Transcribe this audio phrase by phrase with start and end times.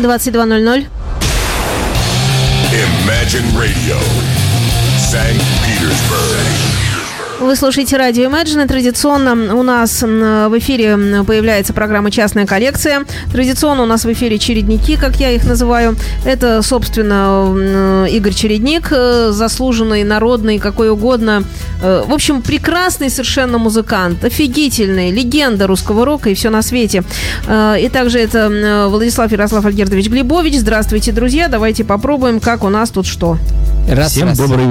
[0.00, 0.86] 22.00.
[2.72, 3.98] Imagine Radio,
[4.98, 5.38] St.
[5.64, 6.89] Petersburg.
[7.40, 8.68] Вы слушаете радио Imagine.
[8.68, 13.06] Традиционно у нас в эфире появляется программа «Частная коллекция».
[13.32, 15.96] Традиционно у нас в эфире чередники, как я их называю.
[16.26, 21.42] Это, собственно, Игорь Чередник, э, заслуженный, народный, какой угодно.
[21.82, 27.04] Э, в общем, прекрасный совершенно музыкант, офигительный, легенда русского рока и все на свете.
[27.48, 30.58] Э, и также это Владислав Ярослав Альгердович Глебович.
[30.58, 31.48] Здравствуйте, друзья.
[31.48, 33.38] Давайте попробуем, как у нас тут что.
[33.88, 34.38] Раз, Всем раз.
[34.38, 34.66] добрый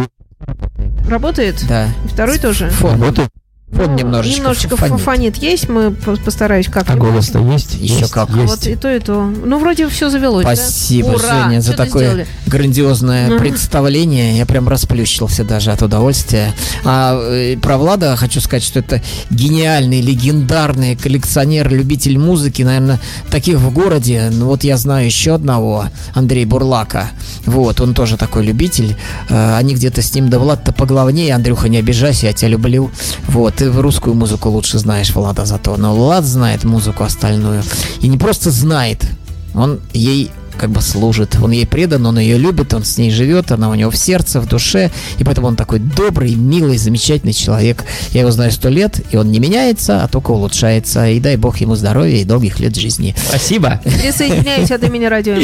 [1.09, 1.65] Работает?
[1.67, 1.87] Да.
[2.05, 2.69] И второй тоже?
[2.69, 3.01] Фон.
[3.01, 3.29] Работает.
[3.71, 5.01] Фон ну, немножечко, немножечко фонит.
[5.01, 5.35] фонит.
[5.37, 7.75] Есть, мы постараюсь как А голос-то есть?
[7.75, 8.29] Еще есть, как.
[8.31, 8.47] Есть.
[8.47, 9.23] Вот и то, и то.
[9.23, 11.15] Ну, вроде все завелось, Спасибо, да?
[11.15, 11.43] Ура!
[11.43, 12.27] Женя, за такое сделали?
[12.47, 13.39] грандиозное uh-huh.
[13.39, 14.37] представление.
[14.37, 16.53] Я прям расплющился даже от удовольствия.
[16.83, 22.63] А про Влада хочу сказать, что это гениальный, легендарный коллекционер, любитель музыки.
[22.63, 24.29] Наверное, таких в городе.
[24.31, 27.11] Ну, вот я знаю еще одного, Андрей Бурлака.
[27.45, 28.95] Вот, он тоже такой любитель.
[29.29, 31.35] Они где-то с ним, да Влад-то поглавнее.
[31.35, 32.89] Андрюха, не обижайся, я тебя люблю.
[33.27, 37.61] Вот, ты русскую музыку лучше знаешь Влада зато, но Влад знает музыку остальную.
[37.99, 39.05] И не просто знает,
[39.53, 41.37] он ей как бы служит.
[41.41, 44.41] Он ей предан, он ее любит, он с ней живет, она у него в сердце,
[44.41, 44.91] в душе.
[45.17, 47.85] И поэтому он такой добрый, милый, замечательный человек.
[48.11, 51.07] Я его знаю сто лет, и он не меняется, а только улучшается.
[51.07, 53.15] И дай бог ему здоровья и долгих лет жизни.
[53.29, 53.79] Спасибо.
[53.83, 55.35] Присоединяюсь от имени радио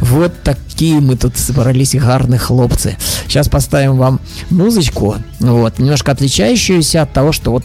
[0.00, 2.96] Вот такие мы тут собрались гарные хлопцы.
[3.26, 7.64] Сейчас поставим вам музычку, вот, немножко отличающуюся от того, что вот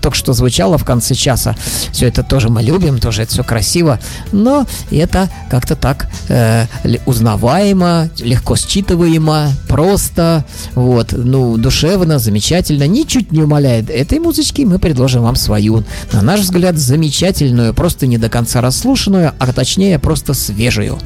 [0.00, 1.56] только что звучало в конце часа.
[1.92, 3.98] Все это тоже мы любим, тоже это все красиво,
[4.32, 6.66] но это как-то так э,
[7.06, 10.44] узнаваемо, легко считываемо, просто,
[10.74, 16.40] вот, ну, душевно, замечательно, ничуть не умаляет этой музычки, мы предложим вам свою, на наш
[16.40, 20.98] взгляд, замечательную, просто не до конца расслушанную, а точнее просто свежую.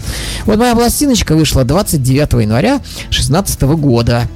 [0.47, 2.79] Вот моя пластиночка вышла 29 января
[3.11, 4.29] 2016 года.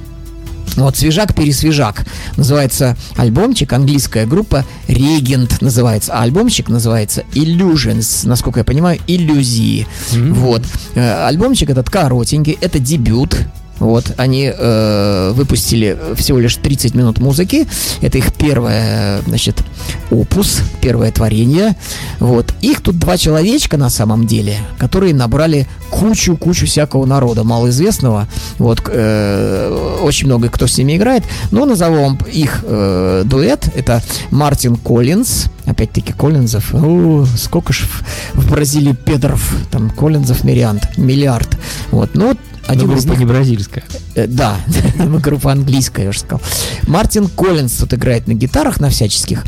[0.75, 2.05] Вот, свежак-пересвежак.
[2.37, 6.13] Называется альбомчик, английская группа Regent называется.
[6.13, 9.87] А альбомчик называется Illusions, насколько я понимаю, иллюзии.
[10.11, 10.33] Mm-hmm.
[10.33, 10.63] Вот.
[10.95, 13.37] Э, альбомчик этот коротенький, это дебют.
[13.79, 17.67] Вот, они э, выпустили всего лишь 30 минут музыки.
[18.01, 19.63] Это их первое, значит,
[20.11, 21.75] опус, первое творение.
[22.19, 22.53] Вот.
[22.61, 28.27] Их тут два человечка на самом деле, которые набрали кучу-кучу всякого народа малоизвестного.
[28.57, 31.23] Вот, э, очень много кто с ними играет.
[31.51, 33.69] Но назову вам их э, дуэт.
[33.75, 35.45] Это Мартин Коллинз.
[35.65, 36.73] Опять-таки Коллинзов.
[36.73, 37.87] О, сколько ж
[38.33, 39.55] в Бразилии Педров.
[39.71, 40.97] Там Коллинзов миллиард.
[40.97, 41.57] Миллиард.
[41.91, 42.11] Вот.
[42.13, 42.37] Ну,
[42.67, 43.19] один группа них...
[43.19, 43.83] не бразильская.
[44.15, 44.57] Э, да,
[44.97, 46.41] группа английская, я уже сказал.
[46.87, 49.43] Мартин Коллинз тут играет на гитарах, на всяческих.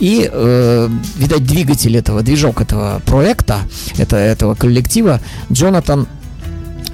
[0.00, 3.58] И, э, видать, двигатель этого, движок этого проекта,
[3.98, 6.06] это, этого коллектива, Джонатан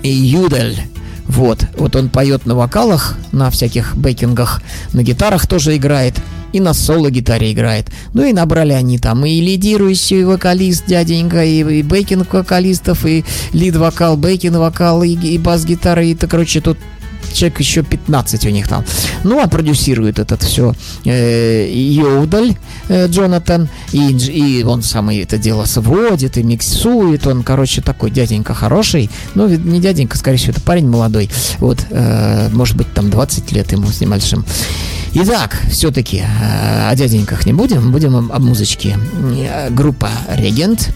[0.03, 0.81] Юдель.
[1.29, 4.63] Вот, вот он поет на вокалах, на всяких бейкингах,
[4.93, 6.15] на гитарах тоже играет
[6.53, 7.89] и на соло-гитаре играет.
[8.15, 14.17] Ну и набрали они там и лидирующий вокалист дяденька, и, и бейкинг вокалистов, и лид-вокал,
[14.17, 16.79] бейкинг-вокал, и, и бас-гитара, и, то, короче, тут
[17.33, 18.85] человек еще 15 у них там.
[19.25, 20.75] Ну, а продюсирует этот все
[21.05, 22.57] э, Йоудаль
[22.89, 28.55] э, Джонатан, и, и он сам это дело сводит и миксует, он, короче, такой дяденька
[28.55, 33.53] хороший, ну, не дяденька, скорее всего, это парень молодой, вот, э, может быть, там 20
[33.53, 34.45] лет ему с небольшим.
[35.15, 38.99] Итак, все-таки э, о дяденьках не будем, будем о, о музычке.
[39.39, 40.91] Э, группа Regent,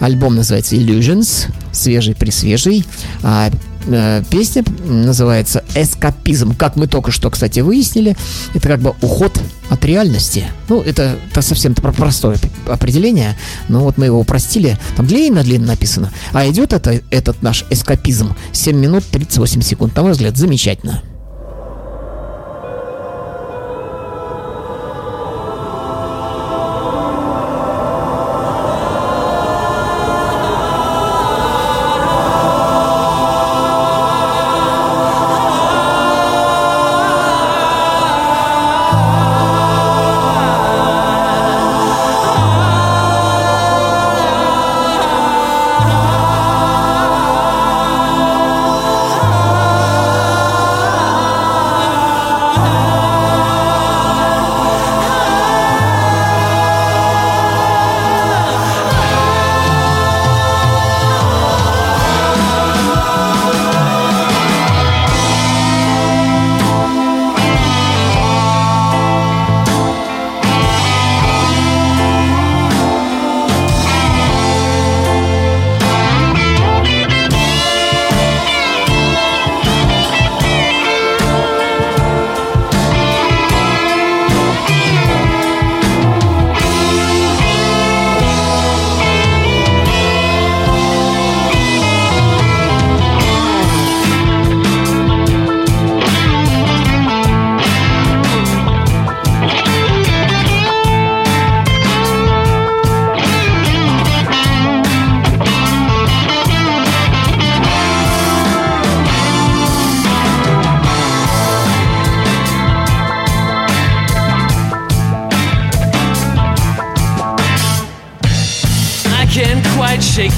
[0.00, 2.84] альбом называется Illusions, свежий-пресвежий,
[3.22, 3.50] а
[3.86, 6.54] э, песня называется «Эскапизм».
[6.54, 8.16] Как мы только что, кстати, выяснили,
[8.54, 9.38] это как бы уход
[9.70, 10.46] от реальности.
[10.68, 13.36] Ну, это, это совсем простое определение,
[13.68, 14.78] но вот мы его упростили.
[14.96, 16.12] Там длинно-длинно написано.
[16.32, 19.96] А идет это, этот наш эскапизм 7 минут 38 секунд.
[19.96, 21.02] На мой взгляд, замечательно.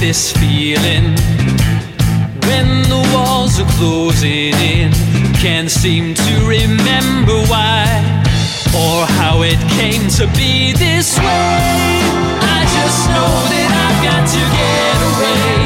[0.08, 1.16] this feeling
[2.44, 4.92] when the walls are closing in.
[5.40, 7.86] Can't seem to remember why
[8.76, 12.04] or how it came to be this way.
[12.54, 15.56] I just know that I've got to get away.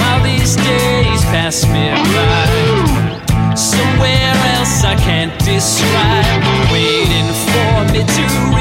[0.00, 6.42] While these days pass me by, somewhere else I can't describe,
[6.72, 8.59] waiting for me to.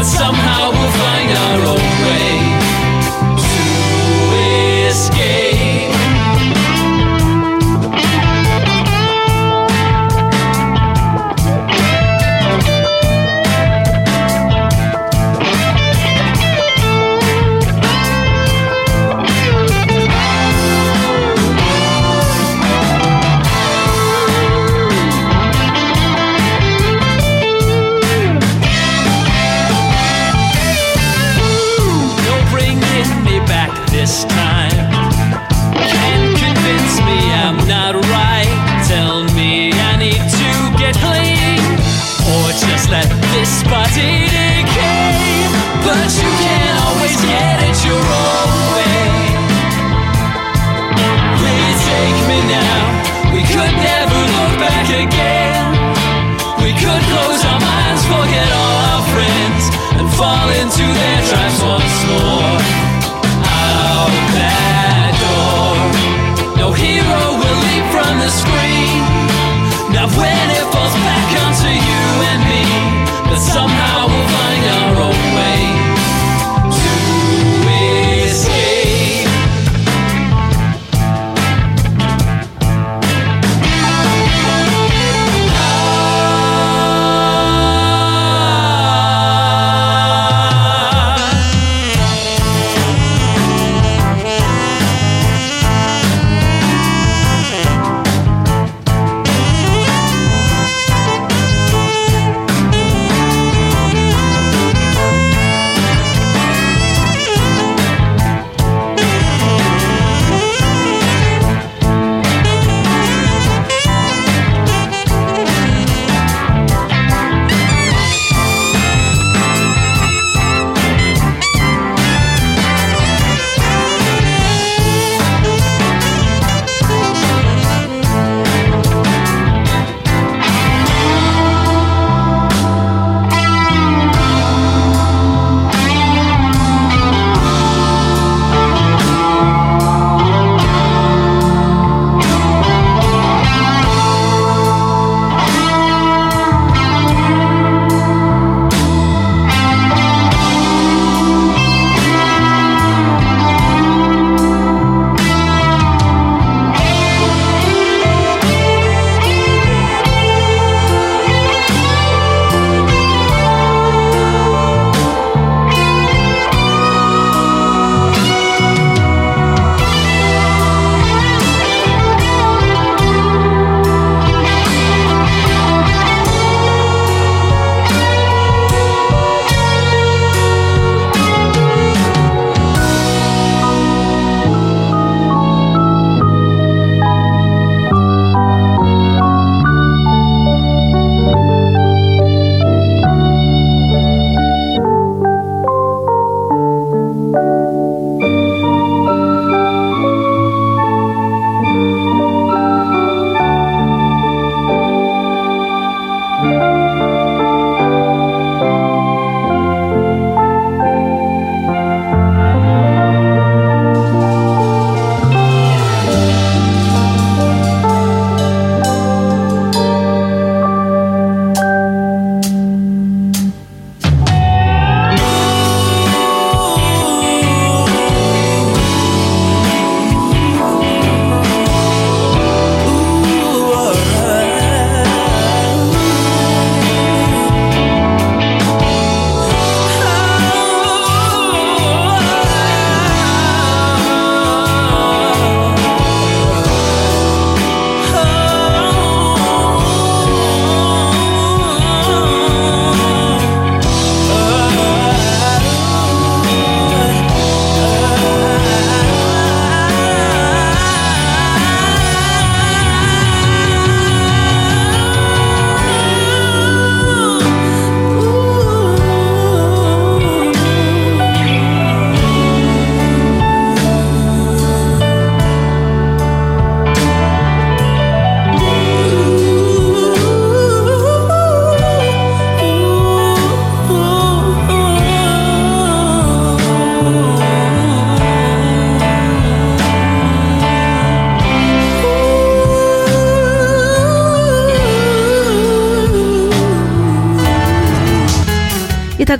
[0.00, 2.56] but somehow we'll find our own way
[3.36, 5.49] to escape.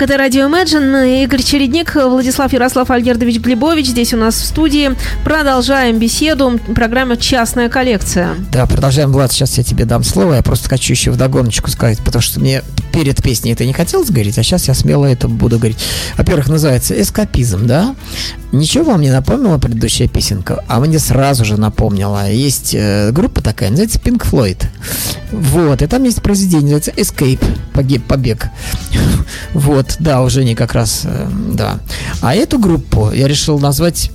[0.01, 1.25] Итак, это радио Imagine.
[1.25, 4.93] Игорь Чередник, Владислав Ярослав Альгердович Глебович здесь у нас в студии.
[5.25, 6.59] Продолжаем беседу.
[6.75, 8.35] Программа «Частная коллекция».
[8.51, 10.37] Да, продолжаем, Влад, сейчас я тебе дам слово.
[10.37, 12.63] Я просто хочу еще вдогоночку сказать, потому что мне
[12.95, 15.79] перед песней это не хотелось говорить, а сейчас я смело это буду говорить.
[16.17, 17.95] Во-первых, называется «Эскапизм», да?
[18.53, 22.31] Ничего вам не напомнила предыдущая песенка, а мне сразу же напомнила.
[22.31, 24.65] Есть э, группа такая, называется Pink Floyd.
[25.31, 28.50] Вот, и там есть произведение, называется Escape, погиб, побег.
[29.55, 31.81] Вот, да, уже не как раз, э, да.
[32.21, 34.11] А эту группу я решил назвать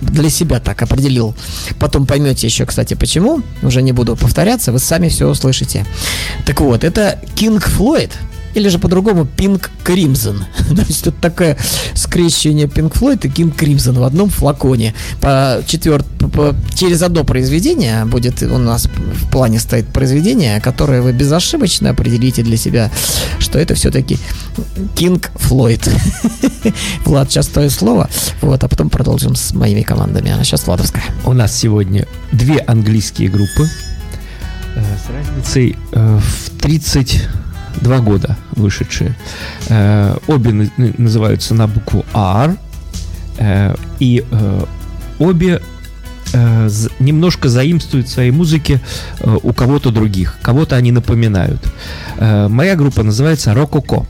[0.00, 1.34] для себя так определил.
[1.78, 3.42] Потом поймете еще, кстати, почему.
[3.62, 5.86] Уже не буду повторяться, вы сами все услышите.
[6.46, 8.10] Так вот, это King Floyd–
[8.54, 10.42] или же по-другому Pink Crimson.
[10.76, 11.56] То есть тут такое
[11.94, 14.94] скрещивание Pink Floyd и King Crimson в одном флаконе.
[15.20, 16.04] По четвер...
[16.74, 22.56] Через одно произведение будет у нас в плане стоит произведение, которое вы безошибочно определите для
[22.56, 22.90] себя,
[23.38, 24.18] что это все-таки
[24.96, 25.88] King Floyd.
[27.04, 28.08] Влад, сейчас твое слово.
[28.40, 30.30] Вот, а потом продолжим с моими командами.
[30.30, 31.04] А сейчас Владовская.
[31.24, 33.68] У нас сегодня две английские группы
[34.76, 37.28] э, с разницей э, в 30
[37.80, 39.14] два года вышедшие.
[39.68, 42.56] Э, обе на- называются на букву R.
[44.00, 44.24] и
[45.18, 45.60] обе
[46.98, 48.80] немножко заимствуют своей музыке
[49.20, 50.38] э, у кого-то других.
[50.42, 51.60] Кого-то они напоминают.
[52.18, 54.06] Э, моя группа называется Рококо.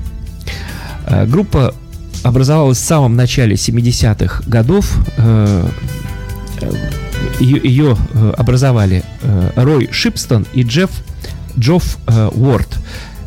[1.07, 1.75] Э, группа
[2.23, 4.97] образовалась в самом начале 70-х годов.
[5.17, 5.67] Э,
[6.61, 6.73] э,
[7.41, 10.91] ее, э, образовали э, Рой Шипстон и Джефф
[11.59, 12.69] Джофф э, Уорд.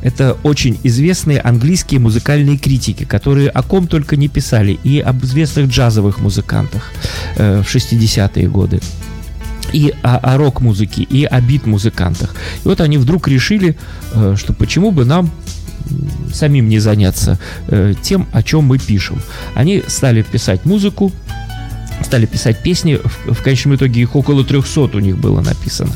[0.04, 5.70] Это очень известные английские музыкальные критики, которые о ком только не писали, и об известных
[5.70, 6.92] джазовых музыкантах
[7.38, 8.82] э, в 60-е годы
[9.72, 12.36] и о, о рок-музыке, и о бит-музыкантах.
[12.64, 13.76] И вот они вдруг решили,
[14.14, 15.32] э, что почему бы нам
[16.34, 19.22] самим не заняться э, тем, о чем мы пишем.
[19.56, 21.12] Они стали писать музыку,
[22.02, 25.94] стали писать песни, в, в конечном итоге их около 300 у них было написано.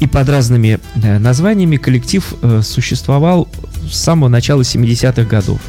[0.00, 3.48] И под разными э, названиями коллектив э, существовал
[3.90, 5.60] с самого начала 70-х годов.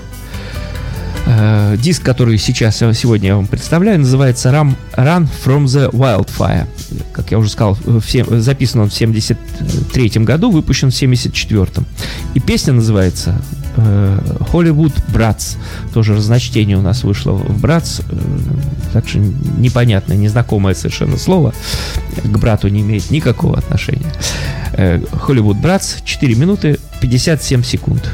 [1.27, 6.67] Э, Диск, который сейчас сегодня я вам представляю, называется Run, Run from the Wildfire.
[7.13, 11.67] Как я уже сказал, э, в записан он в 73 году, выпущен в 74
[12.35, 13.41] И песня называется
[13.75, 14.19] э,
[14.51, 15.57] Hollywood Brats.
[15.93, 18.03] Тоже разночтение у нас вышло в Bratz.
[18.07, 18.15] э,
[18.93, 21.53] Так что непонятное, незнакомое совершенно слово.
[22.23, 24.11] К брату не имеет никакого отношения.
[24.73, 28.09] Hollywood Brats 4 минуты 57 секунд.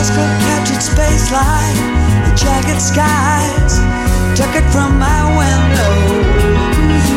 [0.00, 1.76] Telescope captured space light,
[2.24, 3.84] the jagged skies
[4.32, 5.92] took it from my window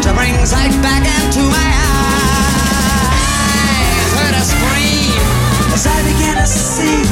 [0.04, 2.84] to bring sight back into my eyes.
[4.20, 5.16] Heard a scream
[5.72, 7.08] as I began to see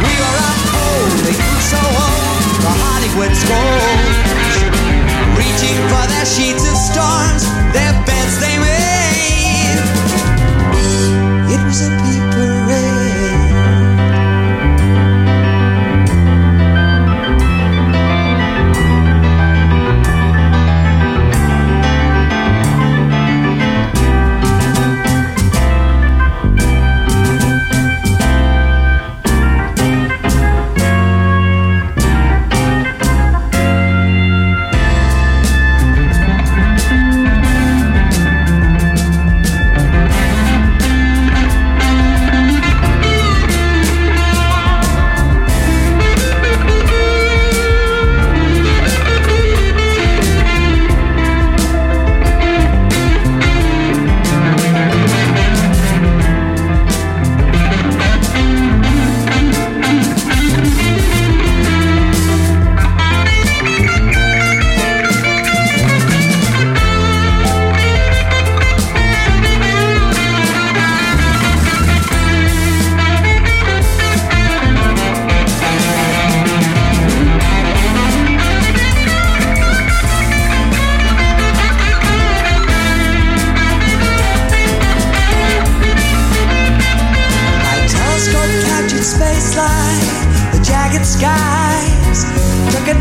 [0.00, 0.56] we were up
[1.60, 4.00] so old, the Hollywood gold,
[5.36, 7.44] reaching for their sheets of storms.
[7.76, 7.89] Their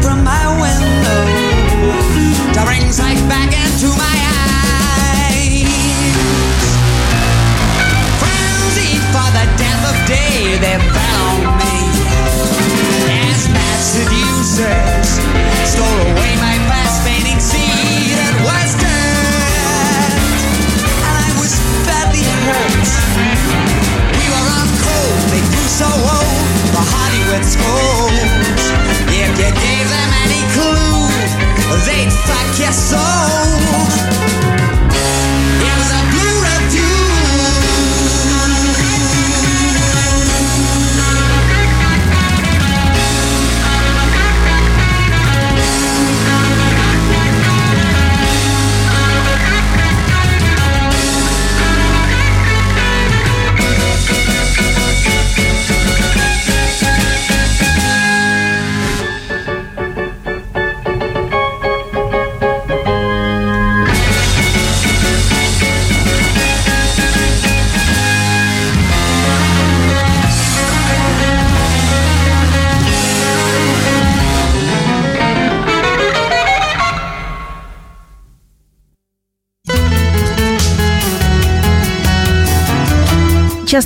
[0.09, 1.21] from my window
[2.53, 4.48] to bring sight back into my eyes.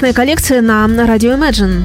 [0.04, 1.84] Частная коллекция на радио Imagine.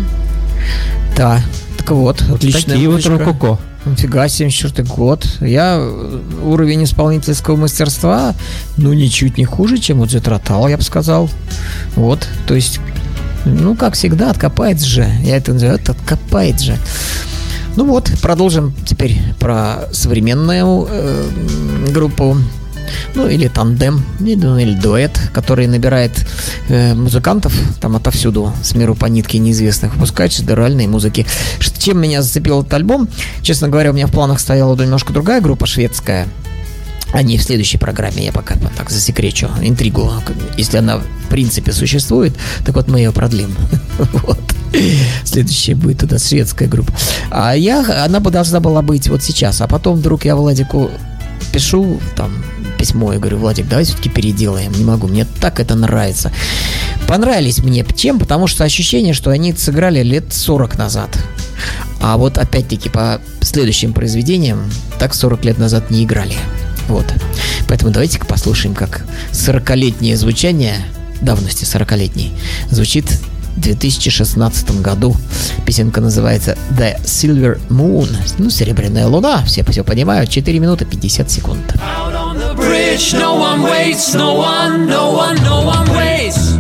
[1.16, 1.40] Да,
[1.76, 3.61] так вот, отличная Такие вот рококо.
[3.87, 5.24] Нифига, 74 год.
[5.40, 8.35] Я э, уровень исполнительского мастерства,
[8.76, 11.31] ну, ничуть не хуже, чем у Джетротал, я бы сказал.
[11.94, 12.81] Вот, то есть,
[13.44, 15.09] ну, как всегда, откопает же.
[15.22, 16.76] Я это называю, это откопает же.
[17.76, 21.28] Ну вот, продолжим теперь про современную э,
[21.92, 22.37] группу.
[23.14, 26.12] Ну, или тандем, или, дуэт, который набирает
[26.68, 31.26] э, музыкантов там отовсюду, с миру по нитке неизвестных, выпускает шедевральной музыки.
[31.78, 33.08] Чем меня зацепил этот альбом?
[33.42, 36.28] Честно говоря, у меня в планах стояла немножко другая группа шведская.
[37.12, 40.12] Они в следующей программе, я пока так засекречу интригу,
[40.58, 42.34] если она в принципе существует,
[42.66, 43.54] так вот мы ее продлим.
[44.12, 44.38] Вот.
[45.24, 46.92] Следующая будет нас шведская группа.
[47.30, 50.90] А я, она бы должна была быть вот сейчас, а потом вдруг я Владику
[51.52, 52.32] пишу там
[52.78, 54.72] письмо и говорю, Владик, давай все-таки переделаем.
[54.72, 56.32] Не могу, мне так это нравится.
[57.06, 57.84] Понравились мне.
[57.96, 58.18] Чем?
[58.18, 61.10] Потому что ощущение, что они сыграли лет 40 назад.
[62.00, 66.34] А вот опять-таки по следующим произведениям так 40 лет назад не играли.
[66.88, 67.06] Вот.
[67.68, 70.76] Поэтому давайте-ка послушаем, как 40-летнее звучание,
[71.20, 72.32] давности 40-летней,
[72.70, 73.10] звучит
[73.56, 75.16] в 2016 году.
[75.66, 78.08] Песенка называется The Silver Moon.
[78.38, 79.44] Ну, серебряная луна.
[79.44, 80.30] Все все понимают.
[80.30, 81.74] 4 минуты 50 секунд.
[81.74, 82.27] Out
[82.98, 86.56] bridge, no one waits, no one, no one, no one waits.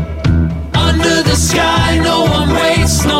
[0.74, 3.17] Under the sky, no one waits, no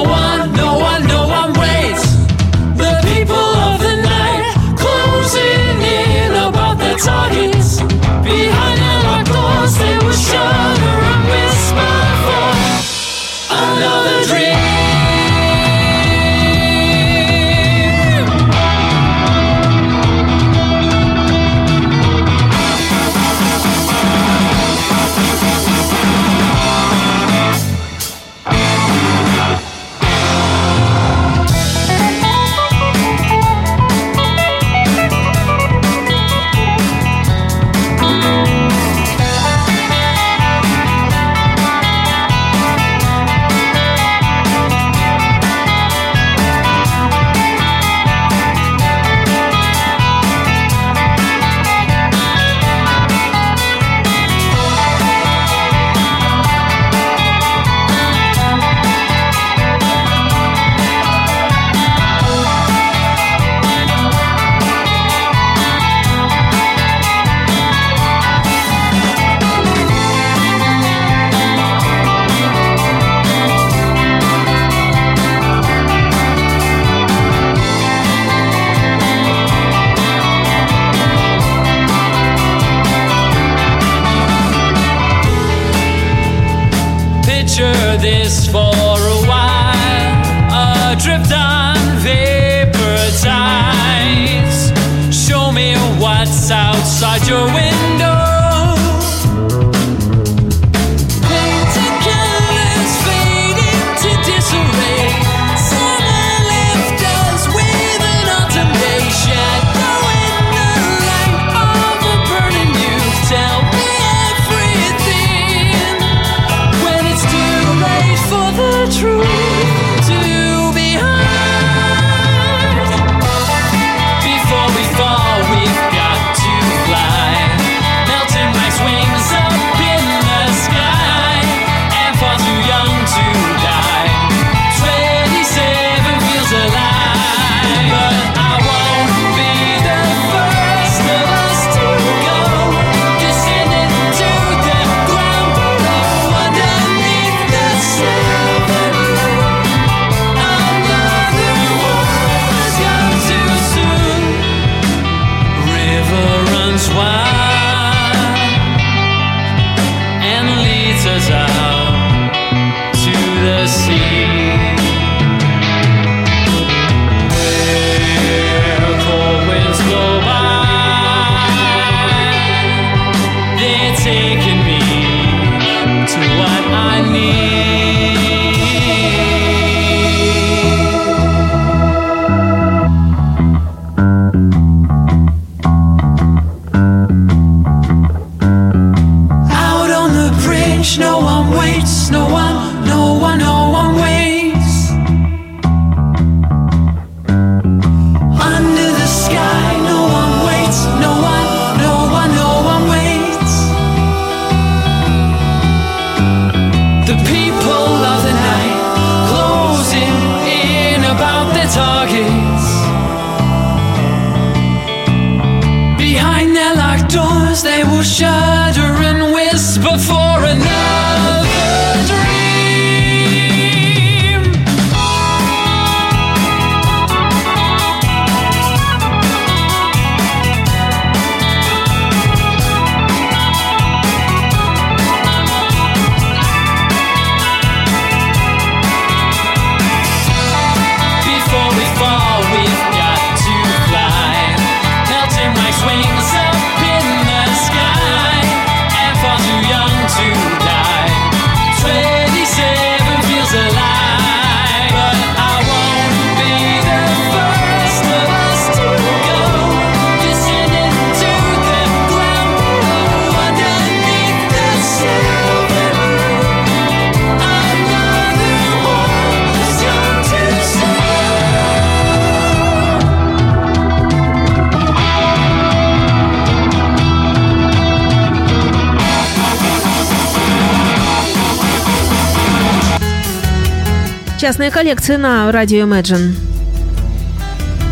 [284.48, 286.34] Частная коллекция на радио Imagine.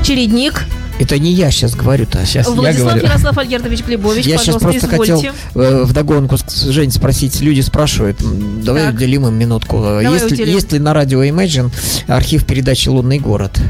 [0.03, 0.64] Чередник.
[0.99, 2.25] Это не я сейчас говорю-то.
[2.25, 3.07] Сейчас я Владислав говорю.
[3.07, 5.33] Ярослав Альгердович Глебович, Я сейчас просто хотел извольте.
[5.55, 7.42] э, вдогонку Жень спросить.
[7.42, 8.16] Люди спрашивают,
[8.64, 8.95] давай Так.
[8.95, 9.83] уделим им минутку.
[9.83, 10.55] Давай есть, ли, уделим.
[10.55, 11.71] есть ли на радио Imagine
[12.07, 13.61] архив передачи «Лунный город»?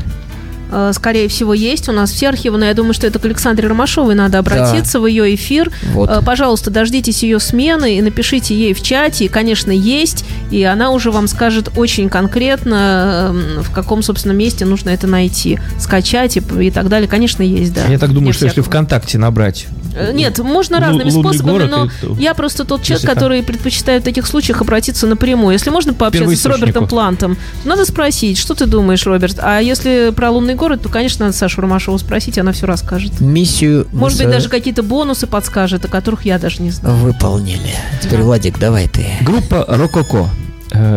[0.70, 1.88] Э, Скорее всего, есть.
[1.88, 5.06] У нас все архивы, но я думаю, что это к Александре Ромашовой надо обратиться в
[5.06, 5.70] ее эфир.
[5.92, 6.10] Вот.
[6.10, 9.26] Э, Пожалуйста, дождитесь ее смены и напишите ей в чате.
[9.26, 10.24] И, конечно, есть.
[10.50, 15.58] И она уже вам скажет очень конкретно, эм, в каком, собственно, месте нужно это найти.
[15.78, 17.08] Скачать и, и так далее.
[17.08, 17.86] Конечно, есть, да.
[17.86, 18.72] Я так думаю, что если всякого.
[18.72, 19.66] ВКонтакте набрать
[20.12, 23.14] Нет, можно Лу- разными «Лунный способами, город» но и- я просто тот человек, Если так.
[23.14, 25.52] который предпочитает в таких случаях обратиться напрямую.
[25.52, 26.86] Если можно пообщаться с Робертом.
[26.88, 29.38] Плантом, то надо спросить, что ты думаешь, Роберт?
[29.42, 33.20] А если про лунный город, то, конечно, надо Сашу Ромашову спросить, она все расскажет.
[33.20, 36.96] Миссию Может быть, даже какие-то бонусы подскажет, о которых я даже не знаю.
[36.96, 37.74] выполнили.
[38.02, 39.06] Теперь, Владик, давай ты.
[39.22, 40.45] Группа «Рококо» э,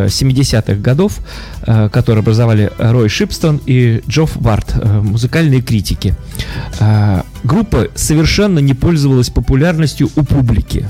[0.06, 1.20] 70-х годов,
[1.66, 6.16] э, которые образовали Рой Шипстон и Джофф Барт, э, музыкальные критики.
[6.80, 10.86] Э, Группа совершенно не пользовалась популярностью у публики.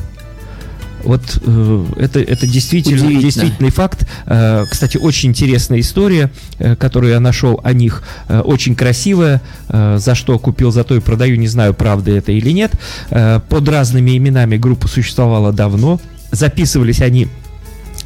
[1.03, 4.07] Вот э, это, это действительно, действительный факт.
[4.25, 8.03] Э, кстати, очень интересная история, э, которую я нашел о них.
[8.27, 9.41] Э, очень красивая.
[9.69, 11.37] Э, за что купил, за то и продаю.
[11.37, 12.71] Не знаю, правда это или нет.
[13.11, 16.01] Э, под разными именами группа существовала давно.
[16.31, 17.27] Записывались они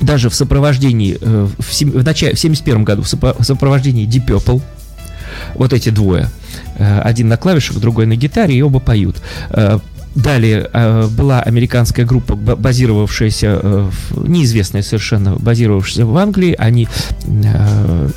[0.04, 4.08] даже в сопровождении, э, в, сем- в, начале, в 71 году в сопро- в сопровождении
[4.08, 4.62] Deep Purple.
[5.56, 6.30] Вот эти двое.
[6.78, 9.16] Э, Один на клавишах, другой на гитаре, и оба поют.
[9.50, 9.80] Э,
[10.16, 13.90] Далее э, была американская группа, ба- базировавшаяся, э,
[14.28, 16.54] неизвестная совершенно, базировавшаяся в Англии.
[16.60, 16.88] Они
[17.26, 18.10] э,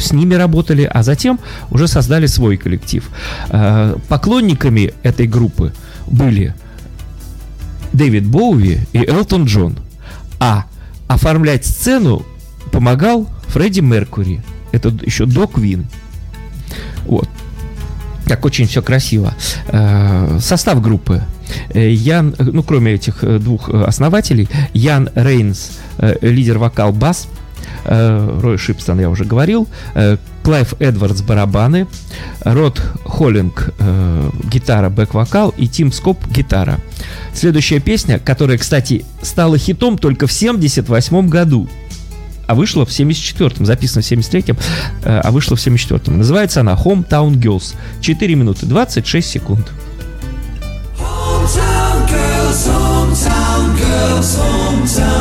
[0.00, 1.38] с ними работали, а затем
[1.70, 3.08] уже создали свой коллектив.
[3.50, 5.72] Э, Поклонниками этой группы
[6.08, 6.52] были
[7.92, 9.76] Дэвид Боуи и Элтон Джон.
[10.40, 10.64] А
[11.08, 12.24] оформлять сцену
[12.72, 14.42] помогал Фредди Меркури.
[14.72, 15.86] Это еще до Квин.
[17.06, 17.28] Вот.
[18.26, 19.34] Как очень все красиво.
[19.68, 21.22] Э, Состав группы.
[21.70, 25.78] Э, Ян, э, ну, кроме этих двух основателей, Ян Рейнс,
[26.20, 27.28] лидер вокал бас,
[27.86, 29.68] Рой Шипстон, я уже говорил,
[30.44, 31.86] Клайв Эдвардс барабаны,
[32.42, 36.80] Род Холлинг э, гитара, бэк-вокал и Тим Скоп гитара.
[37.32, 41.66] Следующая песня, которая, кстати, стала хитом только в 78 году,
[42.46, 44.58] а вышла в 74-м, записана в 73-м,
[45.04, 46.18] э, а вышла в 74-м.
[46.18, 47.74] Называется она Hometown Girls.
[48.02, 49.72] 4 минуты 26 секунд.
[50.98, 55.13] Hometown girls, hometown girls, hometown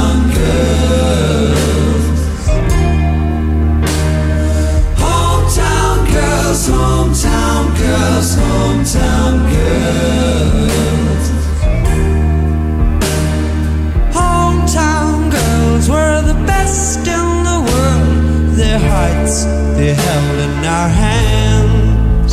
[19.84, 22.32] they held in our hands.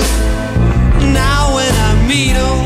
[1.12, 2.62] Now when I meet 'em,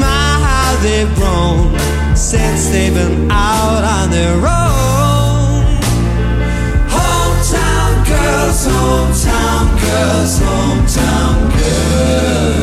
[0.00, 1.78] my how they've grown
[2.14, 5.64] since they've been out on their own.
[6.96, 12.61] Hometown girls, hometown girls, hometown girls.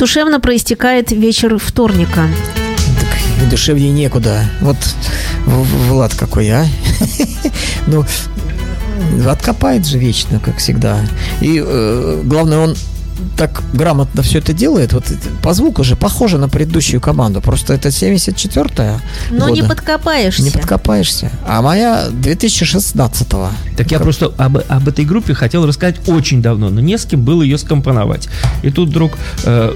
[0.00, 2.26] Душевно проистекает вечер вторника.
[3.38, 4.44] Так душевнее некуда.
[4.62, 4.78] Вот
[5.44, 6.66] Влад какой, а?
[7.86, 8.06] Ну,
[9.28, 11.00] откопает же вечно, как всегда.
[11.42, 12.76] И э, главное, он
[13.40, 14.92] так грамотно все это делает.
[14.92, 15.04] Вот
[15.42, 17.40] по звуку же похоже на предыдущую команду.
[17.40, 19.00] Просто это 74-я.
[19.30, 19.74] Но не года.
[19.74, 20.42] подкопаешься.
[20.42, 21.30] Не подкопаешься.
[21.46, 23.48] А моя 2016-го.
[23.78, 27.24] Так я просто об, об этой группе хотел рассказать очень давно, но не с кем
[27.24, 28.28] было ее скомпоновать.
[28.62, 29.12] И тут вдруг
[29.44, 29.72] э,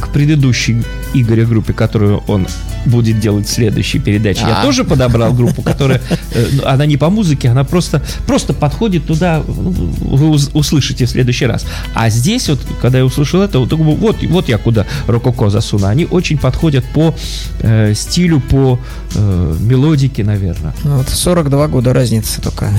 [0.00, 2.46] к- предыдущей Игоря группе, которую он
[2.86, 4.62] будет делать в следующей передаче, я А.
[4.62, 6.00] тоже подобрал группу, которая,
[6.34, 11.10] э, ну, она не по музыке, она просто, просто подходит туда, ну, вы услышите в
[11.10, 11.66] следующий раз.
[11.94, 15.86] А здесь вот, когда я услышал это, вот, вот, вот я куда рококо засуну.
[15.86, 17.14] Они очень подходят по
[17.60, 18.78] э, стилю, по
[19.14, 20.74] э, мелодике, наверное.
[20.84, 22.70] Ну, Вот 42 года разница только.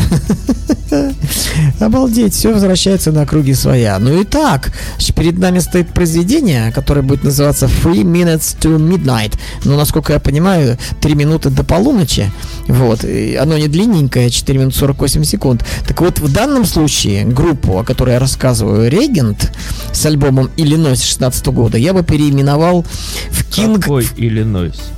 [1.80, 4.00] Обалдеть, все возвращается на круги своя.
[4.00, 4.72] Ну и так,
[5.20, 9.38] перед нами стоит произведение, которое будет называться Three Minutes to Midnight.
[9.66, 12.32] Ну, насколько я понимаю, 3 минуты до полуночи.
[12.68, 13.04] Вот.
[13.04, 15.66] И оно не длинненькое, 4 минуты 48 секунд.
[15.88, 19.52] Так вот, в данном случае группу, о которой я рассказываю, Регент,
[19.92, 20.19] с альбомом
[20.58, 22.86] Иллинойс 16 года, я бы переименовал
[23.32, 23.80] в King...
[23.80, 24.92] Какой Иллинойс?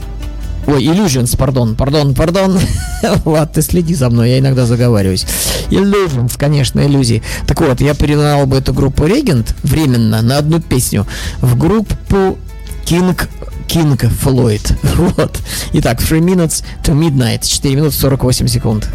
[0.68, 2.60] Ой, Illusions, пардон, пардон, пардон.
[3.26, 5.26] Влад, ты следи за мной, я иногда заговариваюсь.
[5.72, 7.24] Illusions, конечно, иллюзии.
[7.48, 11.08] Так вот, я переименовал бы эту группу Регент временно на одну песню
[11.42, 12.38] в группу
[12.86, 13.20] King
[13.68, 14.76] King Floyd.
[15.16, 15.40] Вот.
[15.74, 17.48] Итак, Three Minutes to Midnight.
[17.48, 18.88] 4 минуты 48 секунд.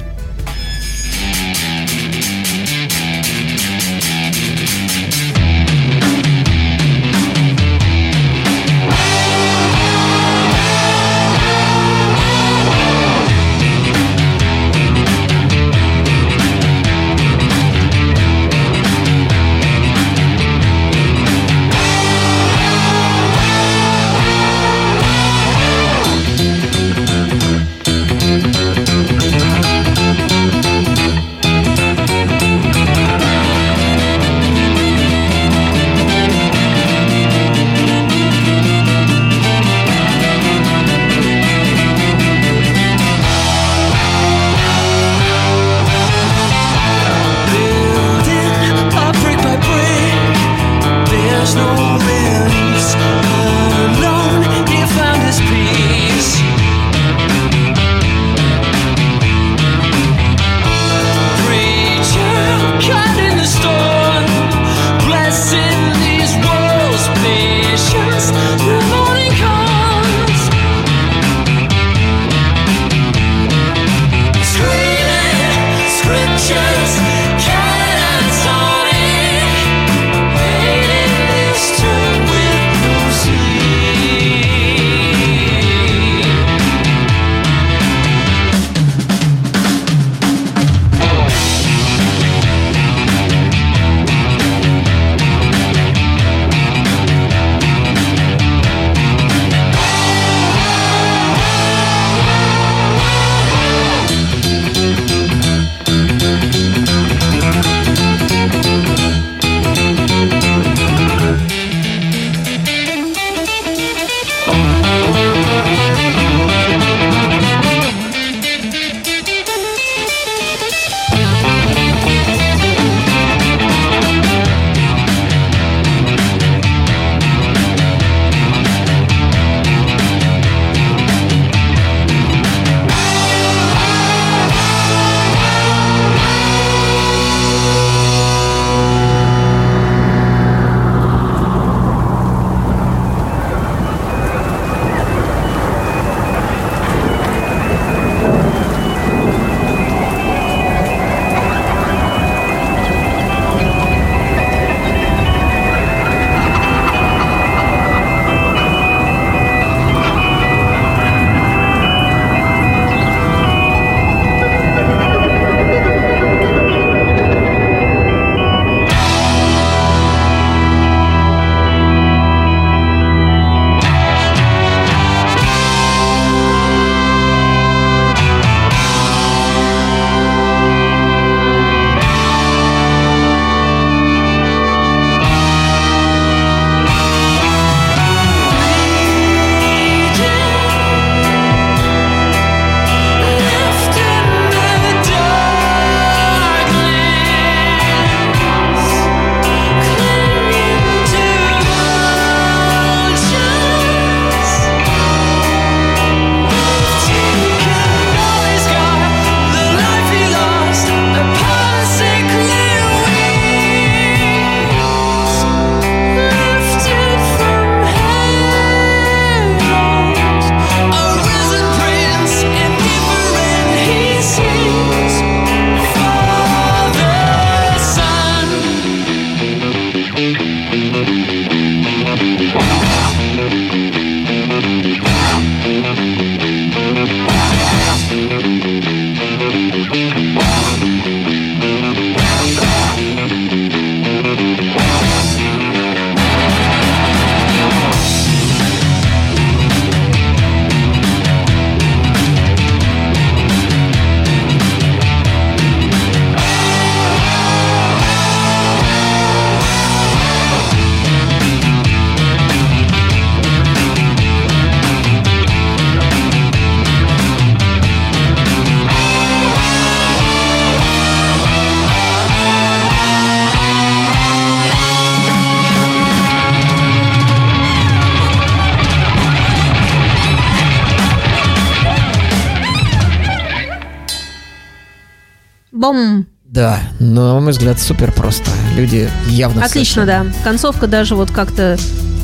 [287.35, 288.51] На мой взгляд, супер просто.
[288.75, 289.65] Люди явно...
[289.65, 290.45] Отлично, совершенно- да.
[290.45, 291.77] Концовка даже вот как-то...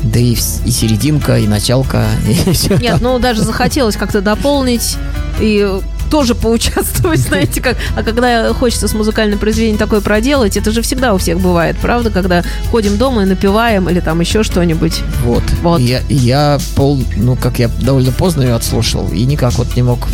[0.03, 2.75] Да и, и серединка, и началка, и все.
[2.77, 4.97] Нет, ну даже захотелось как-то дополнить
[5.39, 5.67] и
[6.13, 7.75] тоже поучаствовать, знаете, как.
[7.95, 12.11] А когда хочется с музыкальным произведением такое проделать, это же всегда у всех бывает, правда,
[12.11, 15.01] когда ходим дома и напиваем или там еще что-нибудь.
[15.23, 15.41] Вот.
[15.63, 15.79] Вот.
[15.81, 20.07] Я, я пол, ну, как я довольно поздно ее отслушал, и никак вот не мог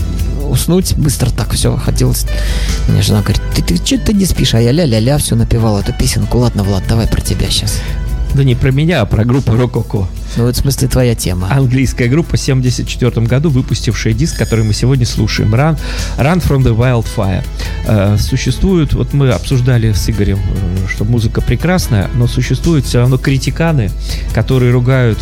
[0.50, 2.26] уснуть, быстро так все хотелось.
[2.88, 5.94] Мне жена говорит, ты, ты что ты не спишь, а я ля-ля-ля все напевал эту
[5.94, 6.40] песенку.
[6.40, 7.80] Ладно, Влад, давай про тебя сейчас.
[8.34, 10.08] Да не про меня, а про группу Рококо.
[10.38, 11.48] Ну, вот в смысле твоя тема.
[11.52, 15.54] Английская группа в 1974 году, выпустившая диск, который мы сегодня слушаем.
[15.54, 15.78] Run,
[16.18, 17.44] Run from the Wildfire.
[17.88, 23.18] Э, существуют, вот мы обсуждали с Игорем, э, что музыка прекрасная, но существуют все равно
[23.18, 23.92] критиканы,
[24.34, 25.20] которые ругают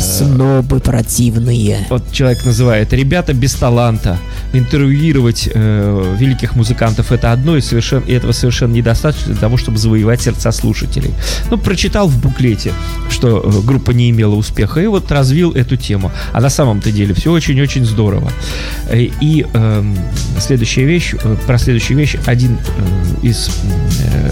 [0.00, 1.86] Снобы противные.
[1.88, 4.18] вот человек называет ребята без таланта.
[4.52, 9.78] Интервьюировать э, великих музыкантов это одно, и, совершенно, и этого совершенно недостаточно для того, чтобы
[9.78, 11.12] завоевать сердца слушателей.
[11.50, 12.72] Ну, прочитал в буклете,
[13.10, 16.10] что э, группа не имела успеха, и вот развил эту тему.
[16.32, 18.30] А на самом-то деле все очень-очень здорово.
[18.88, 19.96] Э, И эм,
[20.38, 24.30] следующая вещь, э, про следующую вещь один э, из э,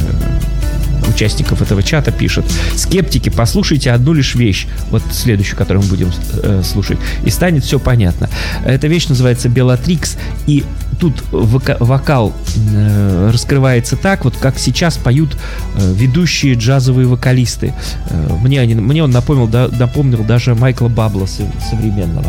[1.12, 2.44] участников этого чата пишет.
[2.76, 6.10] Скептики, послушайте одну лишь вещь, вот следующую, которую мы будем
[6.42, 8.28] э, слушать, и станет все понятно.
[8.64, 10.64] Эта вещь называется Белатрикс, и
[11.00, 12.32] тут вока- вокал
[12.74, 15.36] э, раскрывается так, вот как сейчас поют
[15.76, 17.74] э, ведущие джазовые вокалисты.
[18.10, 22.26] Э, мне, они, мне он напомнил, да- напомнил даже Майкла Бабла со- современного.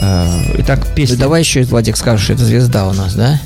[0.00, 0.26] Э,
[0.58, 1.16] итак, Ты песня...
[1.16, 3.40] давай еще, Владик, скажешь, что это звезда у нас, да?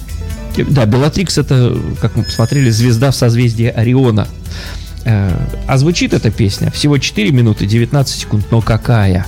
[0.68, 4.28] Да, Белатрикс это, как мы посмотрели, звезда в созвездии Ориона.
[5.04, 5.30] Э,
[5.66, 9.26] А звучит эта песня всего 4 минуты 19 секунд, но какая?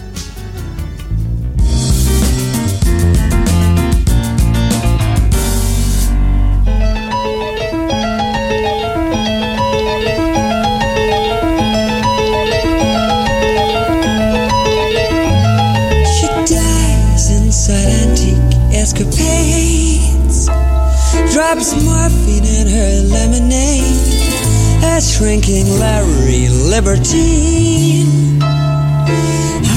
[25.24, 28.38] A shrinking Larry libertine.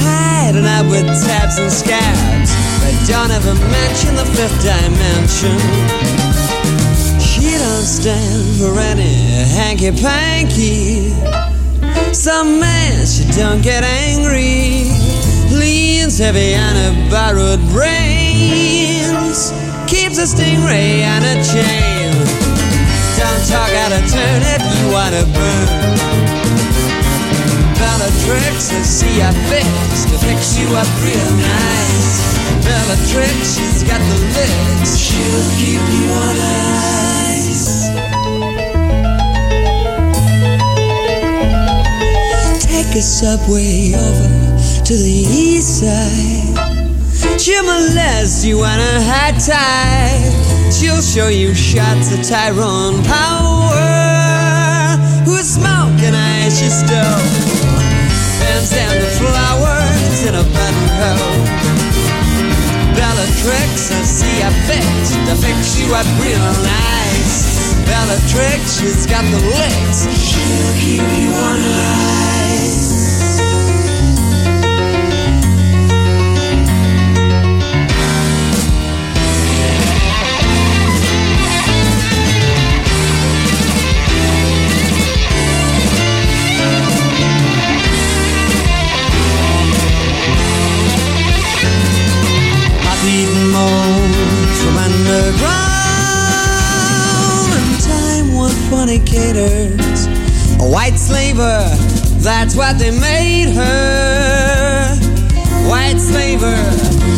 [0.04, 2.52] Hiding out with tabs and scabs.
[2.84, 5.56] But don't ever mention the fifth dimension.
[7.18, 9.14] She don't stand for any
[9.56, 11.14] hanky panky.
[12.12, 14.84] Some man, she don't get angry.
[15.56, 19.50] Leans heavy on her borrowed brains.
[19.86, 21.97] Keeps a stingray on a chain.
[23.18, 25.68] Don't talk out of turn if you wanna burn.
[27.78, 32.22] Bellatrix, I see your fix to fix you up real nice.
[32.62, 34.96] Bellatrix, she's got the licks.
[34.96, 36.36] She'll keep you on
[37.26, 37.90] ice.
[42.62, 44.28] Take a subway over
[44.86, 46.78] to the east side.
[47.40, 50.37] She'll you on a high tide.
[50.70, 53.74] She'll show you shots of Tyrone Power,
[55.24, 57.24] who's smoking icy stove.
[58.38, 61.44] Bends down the flowers in a buttonhole.
[62.94, 67.74] Bellatrix, I see a fix to fix you up real nice.
[67.86, 70.06] Bellatrix, she's got the licks.
[70.20, 72.27] She'll keep you on ice.
[98.78, 100.06] Fornicators,
[100.60, 101.58] a white slaver,
[102.22, 104.94] that's what they made her.
[105.68, 106.54] White slaver,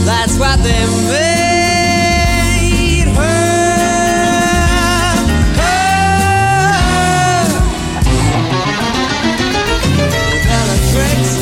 [0.06, 1.50] that's what they made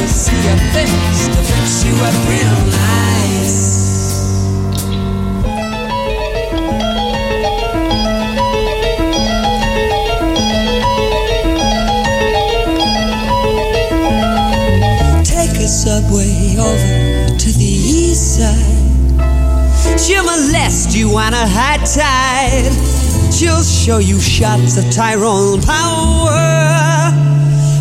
[0.09, 3.58] see a fix to fix you up real nice.
[19.99, 22.73] She molest you on a high tide.
[23.33, 27.13] She'll show you shots of Tyrone power.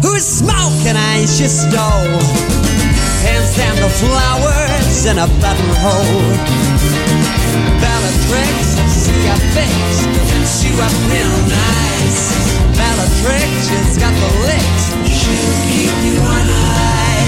[0.01, 0.67] Who's smoking?
[0.87, 2.23] and eyes stole.
[3.27, 6.31] Hands down the flowers in a buttonhole.
[7.83, 8.71] Ballad tricks,
[9.03, 12.23] she got fixed, and she was real nice.
[12.79, 16.45] Ballad tricks, she's got the licks, she'll keep you on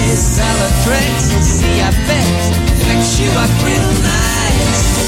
[0.08, 0.40] ice.
[0.40, 2.52] Ballad tricks, she got fixed,
[2.88, 4.59] and she was real nice.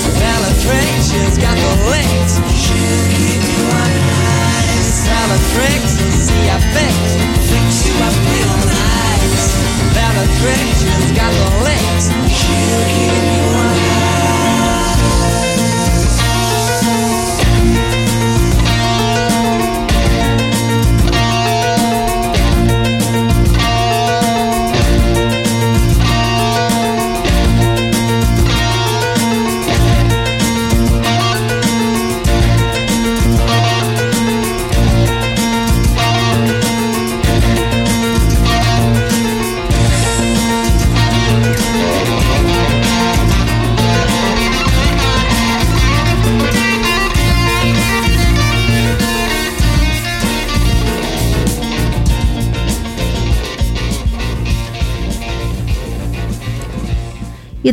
[0.02, 2.34] She's got the licks.
[2.56, 5.06] She'll keep you ice.
[5.06, 6.96] Bellatrix, see a fix,
[7.50, 9.62] fix you up real nice.
[10.80, 12.06] She's got the licks.
[12.32, 14.21] She'll keep you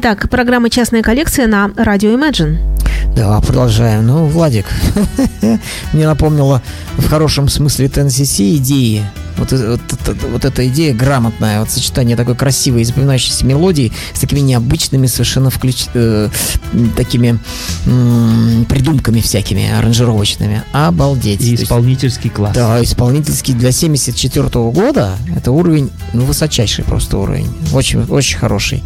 [0.02, 2.58] Итак, программа «Частная коллекция» на радио Imagine.
[3.18, 4.08] Да, продолжаем.
[4.08, 4.66] Ну, Владик,
[5.92, 6.62] мне напомнило
[6.98, 9.04] в хорошем смысле TNCC идеи.
[9.40, 13.92] Вот, э- вот, это- вот эта идея грамотная, вот сочетание такой красивой и запоминающейся мелодии
[14.14, 15.86] с такими необычными совершенно включ...
[15.94, 16.30] э,
[16.96, 17.40] такими
[17.86, 20.64] м, придумками всякими аранжировочными.
[20.72, 21.42] Обалдеть.
[21.42, 22.54] И исполнительский класс.
[22.56, 27.48] да, исполнительский для 74 года это уровень, ну, высочайший просто уровень.
[27.74, 28.84] Очень, очень хороший.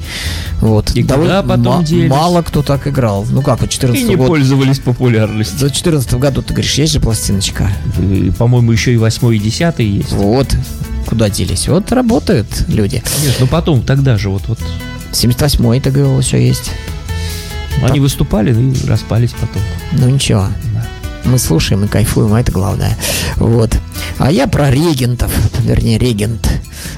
[0.61, 0.91] Вот.
[0.95, 2.09] И куда потом делись?
[2.09, 3.25] мало кто так играл.
[3.29, 4.27] Ну как, вот 14 И не год.
[4.27, 5.57] пользовались популярностью.
[5.59, 7.69] За 14 году ты говоришь, есть же пластиночка?
[7.99, 10.11] И, По-моему, еще и восьмой, и десятый есть.
[10.11, 10.42] Вот.
[11.07, 11.67] Куда делись?
[11.67, 13.03] Вот работают люди.
[13.23, 14.59] Нет, ну потом, тогда же вот, вот
[15.11, 16.71] 78-й, ты говорил, еще есть.
[17.81, 19.61] они выступали ну, и распались потом.
[19.91, 20.47] Ну ничего.
[20.73, 20.85] Да.
[21.25, 22.97] Мы слушаем и кайфуем, а это главное.
[23.37, 23.77] Вот.
[24.17, 26.49] А я про регентов, вернее, регент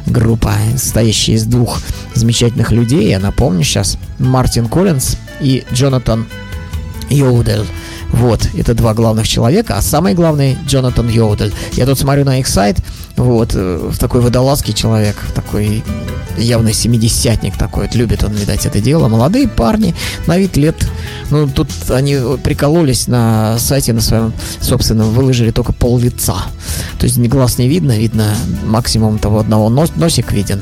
[0.06, 1.82] группа, состоящая из двух
[2.14, 3.10] замечательных людей.
[3.10, 3.98] Я напомню сейчас.
[4.20, 6.26] Мартин Коллинз и Джонатан
[7.10, 7.66] Йоудель.
[8.16, 11.54] Вот, это два главных человека, а самый главный Джонатан Йоудель.
[11.74, 12.78] Я тут смотрю на их сайт,
[13.18, 15.84] вот, э, такой водолазский человек, такой
[16.38, 19.08] явно семидесятник такой, любит он, видать, это дело.
[19.08, 19.96] Молодые парни,
[20.28, 20.76] на вид лет,
[21.30, 26.36] ну, тут они прикололись на сайте на своем собственном, выложили только пол лица.
[27.00, 28.36] То есть глаз не видно, видно
[28.66, 30.62] максимум того одного нос- носик виден,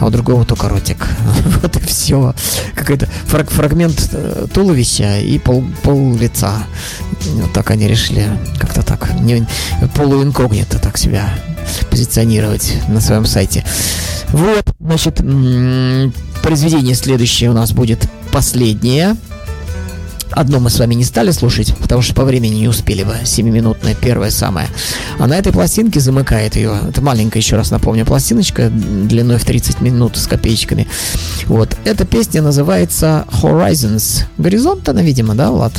[0.00, 1.06] а у другого только ротик.
[1.62, 2.34] Вот и все.
[2.74, 6.64] Какой-то фраг- фрагмент э, туловища и пол, пол лица.
[7.34, 8.26] Вот так они решили
[8.58, 9.46] как-то так, не,
[9.94, 11.28] полуинкогнито так себя
[11.90, 13.64] позиционировать на своем сайте.
[14.28, 15.16] Вот, значит,
[16.42, 19.16] произведение следующее у нас будет последнее.
[20.30, 23.14] Одно мы с вами не стали слушать, потому что по времени не успели бы.
[23.24, 24.66] Семиминутное первое самое.
[25.18, 26.76] А на этой пластинке замыкает ее.
[26.88, 30.88] Это маленькая, еще раз напомню, пластиночка длиной в 30 минут с копеечками.
[31.46, 31.76] Вот.
[31.84, 34.24] Эта песня называется Horizons.
[34.36, 35.72] Горизонт она, видимо, да, Влад?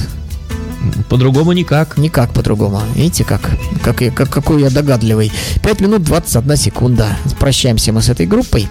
[1.09, 1.97] По-другому никак.
[1.97, 2.81] Никак по-другому.
[2.95, 3.41] Видите, как,
[3.83, 5.31] как, я- как, какой я догадливый.
[5.63, 7.17] 5 минут 21 секунда.
[7.39, 8.67] Прощаемся мы с этой группой.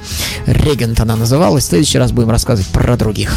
[0.47, 1.65] Регент она называлась.
[1.65, 3.33] В следующий раз будем рассказывать про других.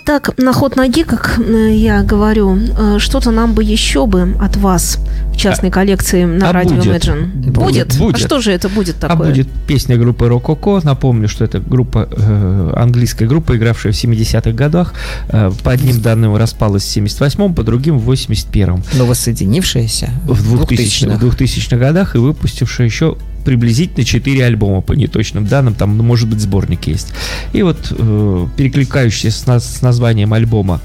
[0.00, 4.34] Вот так, на ход ноги, как э, я говорю, э, что-то нам бы еще бы
[4.40, 4.98] от вас
[5.32, 7.04] в частной коллекции на а радио будет?
[7.04, 7.50] Imagine.
[7.50, 8.16] Будет, будет.
[8.16, 9.28] А что же это будет А такое?
[9.28, 10.80] будет песня группы Рококо.
[10.84, 14.94] Напомню, что это группа, э, английская группа, игравшая в 70-х годах.
[15.28, 18.82] Э, по одним данным распалась в 78-м, по другим в 81-м.
[18.94, 25.46] Но воссоединившаяся В 2000-х, в 2000-х годах и выпустившая еще приблизительно 4 альбома по неточным
[25.46, 27.12] данным, там, ну, может быть, сборник есть.
[27.52, 30.80] И вот э, перекликающийся с, наз- с названием альбома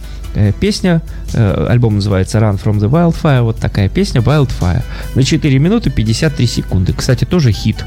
[0.60, 1.02] песня,
[1.34, 4.84] э, альбом называется Run from the Wildfire, вот такая песня Wildfire.
[5.16, 6.94] На 4 минуты 53 секунды.
[6.94, 7.78] Кстати, тоже хит.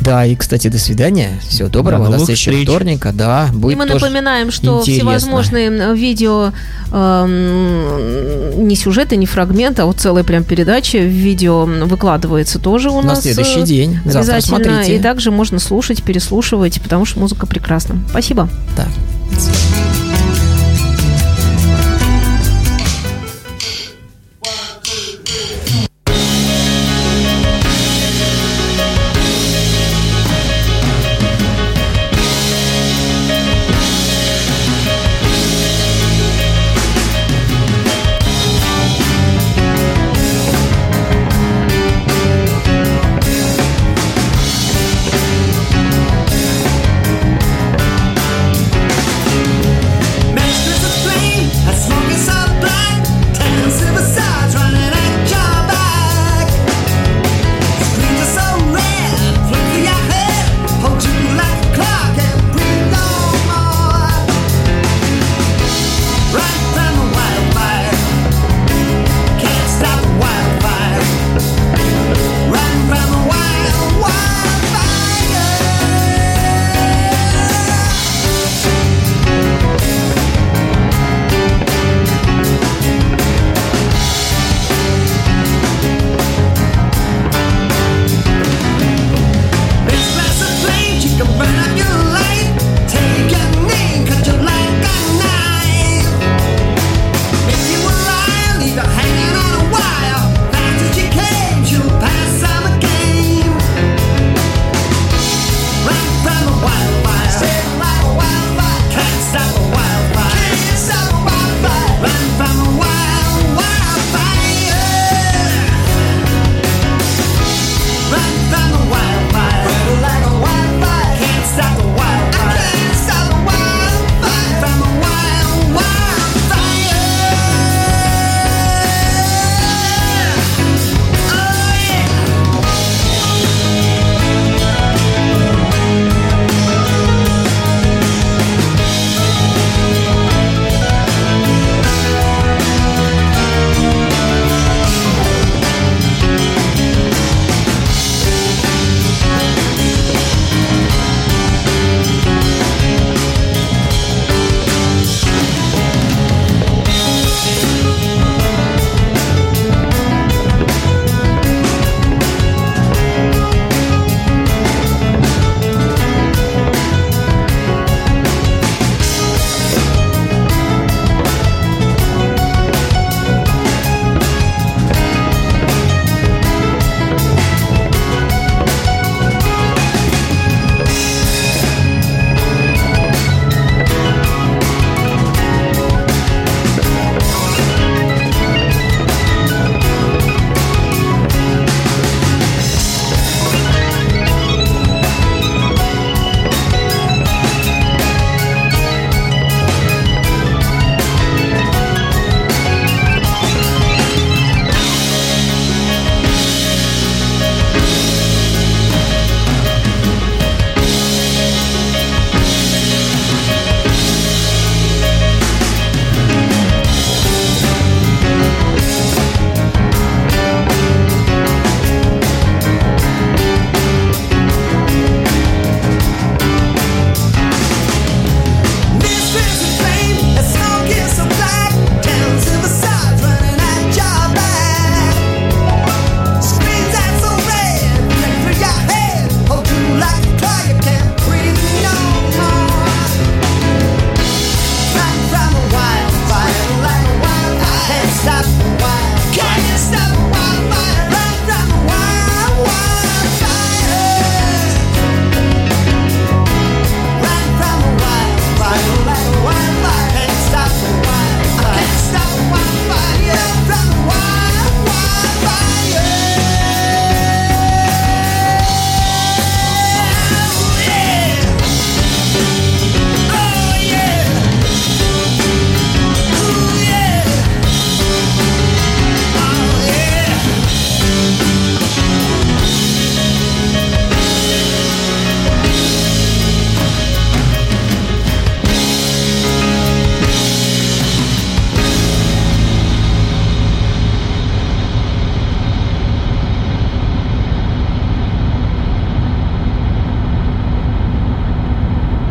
[0.00, 1.30] Да, и, кстати, до свидания.
[1.46, 1.98] Всего доброго.
[1.98, 2.68] До До, новых следующего встреч.
[2.68, 3.12] вторника.
[3.12, 4.92] Да, будет И мы напоминаем, что интересно.
[5.10, 6.52] всевозможные видео,
[6.92, 13.00] эм, не сюжеты, не фрагменты, а вот целая прям передача в видео выкладывается тоже у
[13.00, 13.22] На нас.
[13.22, 13.98] следующий э, день.
[14.04, 14.64] Завтра Обязательно.
[14.64, 14.96] смотрите.
[14.96, 17.96] И также можно слушать, переслушивать, потому что музыка прекрасна.
[18.10, 18.48] Спасибо.
[18.76, 18.86] Да.